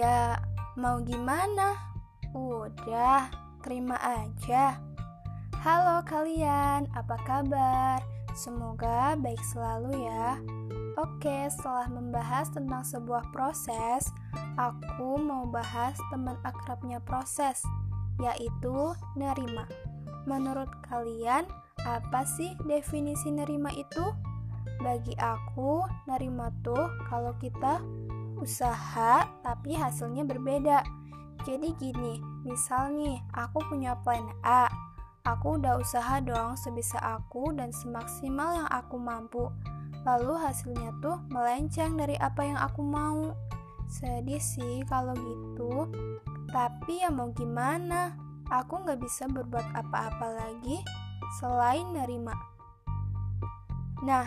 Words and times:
Ya, 0.00 0.40
mau 0.80 0.96
gimana? 1.04 1.76
Udah, 2.32 3.28
terima 3.60 4.00
aja. 4.00 4.80
Halo 5.60 6.00
kalian, 6.08 6.88
apa 6.96 7.20
kabar? 7.28 8.00
Semoga 8.32 9.12
baik 9.20 9.44
selalu 9.52 10.08
ya. 10.08 10.40
Oke, 10.96 11.52
setelah 11.52 11.84
membahas 11.92 12.48
tentang 12.48 12.80
sebuah 12.80 13.28
proses, 13.28 14.08
aku 14.56 15.20
mau 15.20 15.44
bahas 15.44 16.00
teman 16.08 16.40
akrabnya 16.48 16.96
proses, 17.04 17.60
yaitu 18.24 18.96
nerima. 19.20 19.68
Menurut 20.24 20.72
kalian, 20.88 21.44
apa 21.84 22.24
sih 22.24 22.56
definisi 22.64 23.28
nerima 23.28 23.68
itu? 23.76 24.16
Bagi 24.80 25.12
aku, 25.20 25.84
nerima 26.08 26.48
tuh 26.64 26.88
kalau 27.04 27.36
kita 27.36 27.84
usaha 28.40 29.28
tapi 29.44 29.76
hasilnya 29.76 30.24
berbeda. 30.24 30.82
Jadi 31.44 31.72
gini, 31.80 32.20
misal 32.44 32.92
nih, 32.92 33.16
aku 33.32 33.64
punya 33.68 33.96
plan 34.04 34.28
A. 34.44 34.68
Aku 35.24 35.60
udah 35.60 35.80
usaha 35.80 36.20
dong 36.20 36.56
sebisa 36.56 36.96
aku 37.00 37.52
dan 37.52 37.72
semaksimal 37.72 38.64
yang 38.64 38.68
aku 38.72 38.96
mampu. 38.96 39.48
Lalu 40.04 40.36
hasilnya 40.36 40.96
tuh 41.04 41.20
melenceng 41.28 41.96
dari 41.96 42.16
apa 42.16 42.40
yang 42.44 42.56
aku 42.60 42.80
mau. 42.80 43.36
Sedih 43.88 44.40
sih 44.40 44.80
kalau 44.88 45.12
gitu. 45.16 45.88
Tapi 46.48 47.04
ya 47.04 47.12
mau 47.12 47.32
gimana? 47.36 48.16
Aku 48.48 48.80
nggak 48.82 49.00
bisa 49.00 49.28
berbuat 49.28 49.76
apa-apa 49.76 50.26
lagi 50.34 50.80
selain 51.38 51.92
nerima. 51.94 52.34
Nah, 54.02 54.26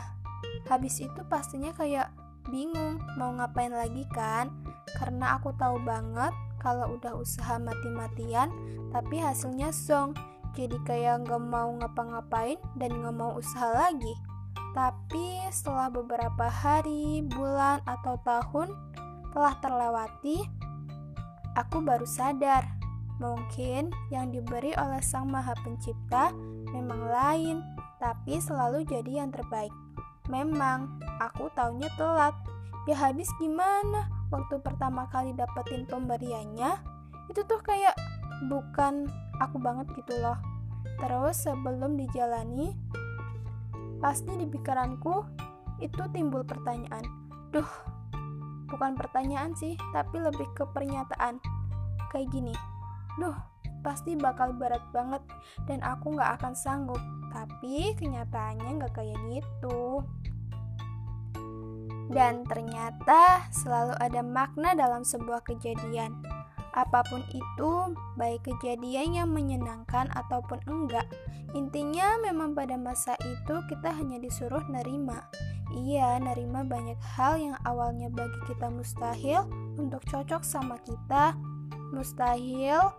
habis 0.69 1.01
itu 1.01 1.21
pastinya 1.25 1.73
kayak 1.73 2.13
bingung 2.49 2.99
mau 3.15 3.31
ngapain 3.35 3.71
lagi 3.71 4.07
kan? 4.11 4.51
Karena 4.97 5.37
aku 5.37 5.55
tahu 5.55 5.79
banget 5.83 6.31
kalau 6.63 6.95
udah 6.95 7.15
usaha 7.19 7.59
mati-matian 7.59 8.49
tapi 8.95 9.19
hasilnya 9.19 9.69
song. 9.75 10.15
Jadi 10.53 10.77
kayak 10.85 11.25
nggak 11.25 11.43
mau 11.43 11.73
ngapa-ngapain 11.81 12.61
dan 12.77 12.93
nggak 13.01 13.15
mau 13.17 13.33
usaha 13.35 13.73
lagi. 13.73 14.13
Tapi 14.73 15.37
setelah 15.53 15.89
beberapa 15.93 16.49
hari, 16.49 17.21
bulan, 17.29 17.81
atau 17.85 18.17
tahun 18.25 18.73
telah 19.29 19.53
terlewati, 19.61 20.41
aku 21.53 21.81
baru 21.85 22.05
sadar 22.09 22.65
mungkin 23.21 23.93
yang 24.09 24.33
diberi 24.33 24.73
oleh 24.73 25.01
Sang 25.05 25.29
Maha 25.29 25.53
Pencipta 25.61 26.33
memang 26.73 27.05
lain, 27.05 27.61
tapi 28.01 28.41
selalu 28.41 28.81
jadi 28.89 29.21
yang 29.25 29.29
terbaik. 29.29 29.73
Memang, 30.31 30.99
aku 31.19 31.51
taunya 31.51 31.91
telat. 31.99 32.35
Ya 32.87 32.95
habis 32.99 33.27
gimana? 33.39 34.07
Waktu 34.31 34.59
pertama 34.63 35.07
kali 35.11 35.35
dapetin 35.35 35.87
pemberiannya, 35.87 36.79
itu 37.31 37.41
tuh 37.47 37.59
kayak 37.63 37.95
bukan 38.47 39.07
aku 39.39 39.59
banget 39.59 39.87
gitu 39.99 40.15
loh. 40.19 40.35
Terus 40.99 41.43
sebelum 41.43 41.95
dijalani, 41.99 42.75
pasti 44.03 44.35
di 44.35 44.47
pikiranku 44.47 45.23
itu 45.79 46.03
timbul 46.11 46.43
pertanyaan. 46.43 47.03
Duh, 47.51 47.67
bukan 48.67 48.95
pertanyaan 48.95 49.55
sih, 49.55 49.75
tapi 49.91 50.19
lebih 50.19 50.47
ke 50.55 50.63
pernyataan. 50.71 51.39
Kayak 52.11 52.31
gini, 52.31 52.55
duh, 53.19 53.35
pasti 53.83 54.15
bakal 54.15 54.55
berat 54.55 54.81
banget 54.95 55.21
dan 55.67 55.83
aku 55.83 56.15
gak 56.15 56.41
akan 56.41 56.55
sanggup. 56.55 56.99
Tapi 57.29 57.93
kenyataannya 57.99 58.81
gak 58.81 58.95
kayak 58.97 59.19
gitu. 59.29 60.01
Dan 62.09 62.43
ternyata 62.47 63.47
selalu 63.51 63.93
ada 63.99 64.21
makna 64.23 64.73
dalam 64.73 65.03
sebuah 65.03 65.43
kejadian. 65.43 66.23
Apa 66.73 67.05
pun 67.05 67.21
itu, 67.29 67.93
baik 68.17 68.49
kejadian 68.49 69.13
yang 69.13 69.29
menyenangkan 69.29 70.09
ataupun 70.17 70.57
enggak, 70.65 71.05
intinya 71.53 72.17
memang 72.17 72.57
pada 72.57 72.81
masa 72.81 73.13
itu 73.21 73.61
kita 73.69 73.93
hanya 73.93 74.17
disuruh 74.17 74.65
nerima. 74.65 75.21
Iya, 75.73 76.17
nerima 76.21 76.65
banyak 76.65 76.97
hal 77.17 77.37
yang 77.37 77.57
awalnya 77.65 78.09
bagi 78.09 78.37
kita 78.49 78.73
mustahil 78.73 79.45
untuk 79.77 80.01
cocok 80.05 80.41
sama 80.41 80.77
kita. 80.81 81.37
Mustahil 81.93 82.93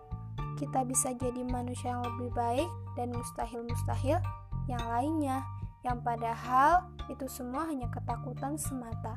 kita 0.55 0.87
bisa 0.87 1.11
jadi 1.15 1.43
manusia 1.43 1.95
yang 1.95 2.03
lebih 2.03 2.31
baik 2.35 2.69
dan 2.95 3.11
mustahil-mustahil 3.11 4.19
yang 4.65 4.83
lainnya 4.89 5.45
yang 5.85 6.01
padahal 6.01 6.89
itu 7.13 7.29
semua 7.29 7.69
hanya 7.69 7.85
ketakutan 7.93 8.57
semata. 8.57 9.13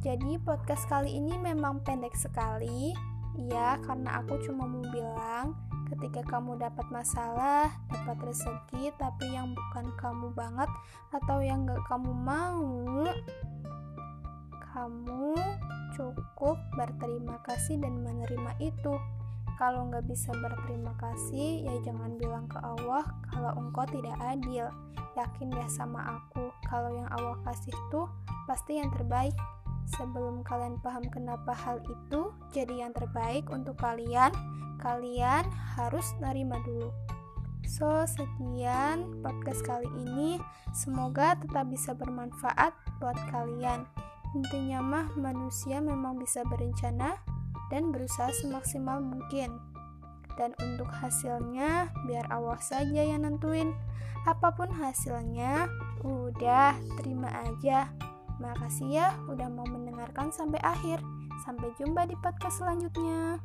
Jadi 0.00 0.40
podcast 0.40 0.88
kali 0.88 1.20
ini 1.20 1.36
memang 1.36 1.84
pendek 1.84 2.16
sekali, 2.16 2.96
ya 3.36 3.76
karena 3.84 4.24
aku 4.24 4.40
cuma 4.40 4.64
mau 4.64 4.80
bilang 4.88 5.52
ketika 5.92 6.24
kamu 6.24 6.56
dapat 6.56 6.86
masalah, 6.88 7.68
dapat 7.92 8.18
rezeki 8.32 8.90
tapi 8.96 9.36
yang 9.36 9.52
bukan 9.52 9.86
kamu 10.00 10.32
banget 10.32 10.70
atau 11.12 11.44
yang 11.44 11.68
gak 11.68 11.84
kamu 11.86 12.12
mau, 12.24 13.04
kamu 14.72 15.36
cukup 15.92 16.56
berterima 16.74 17.36
kasih 17.44 17.76
dan 17.78 18.00
menerima 18.00 18.52
itu. 18.64 18.96
Kalau 19.56 19.88
nggak 19.88 20.04
bisa 20.04 20.36
berterima 20.36 20.92
kasih, 21.00 21.64
ya 21.64 21.74
jangan 21.80 22.20
bilang 22.20 22.44
ke 22.44 22.60
Allah 22.60 23.08
kalau 23.32 23.56
engkau 23.56 23.88
tidak 23.88 24.16
adil. 24.20 24.68
Yakin 25.16 25.48
deh 25.48 25.68
sama 25.72 26.20
aku, 26.20 26.52
kalau 26.68 26.92
yang 26.92 27.08
Allah 27.08 27.40
kasih 27.48 27.72
tuh 27.88 28.04
pasti 28.44 28.76
yang 28.76 28.92
terbaik. 28.92 29.32
Sebelum 29.96 30.44
kalian 30.44 30.76
paham 30.84 31.08
kenapa 31.08 31.56
hal 31.56 31.80
itu 31.88 32.34
jadi 32.52 32.84
yang 32.84 32.92
terbaik 32.92 33.48
untuk 33.48 33.80
kalian, 33.80 34.34
kalian 34.82 35.48
harus 35.78 36.04
nerima 36.20 36.60
dulu. 36.66 36.92
So, 37.66 38.04
sekian 38.06 39.24
podcast 39.24 39.64
kali 39.66 39.88
ini. 40.06 40.38
Semoga 40.70 41.34
tetap 41.34 41.66
bisa 41.72 41.96
bermanfaat 41.96 42.76
buat 43.02 43.18
kalian. 43.32 43.88
Intinya 44.36 44.78
mah 44.84 45.06
manusia 45.16 45.80
memang 45.80 46.20
bisa 46.20 46.44
berencana, 46.44 47.16
dan 47.72 47.90
berusaha 47.90 48.30
semaksimal 48.42 49.02
mungkin. 49.02 49.58
Dan 50.36 50.52
untuk 50.60 50.88
hasilnya, 50.92 51.88
biar 52.04 52.28
Allah 52.28 52.60
saja 52.60 53.00
yang 53.00 53.24
nentuin. 53.24 53.72
Apa 54.28 54.52
pun 54.52 54.68
hasilnya, 54.68 55.70
udah 56.04 56.76
terima 57.00 57.32
aja. 57.46 57.88
Makasih 58.36 58.88
ya 58.92 59.08
udah 59.32 59.48
mau 59.48 59.64
mendengarkan 59.64 60.28
sampai 60.28 60.60
akhir. 60.60 61.00
Sampai 61.44 61.72
jumpa 61.80 62.04
di 62.04 62.16
podcast 62.20 62.60
selanjutnya. 62.60 63.40